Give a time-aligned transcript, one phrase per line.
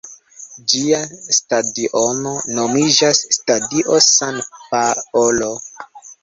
[0.71, 1.01] Ĝia
[1.37, 4.41] stadiono nomiĝas "Stadio San
[4.73, 5.53] Paolo".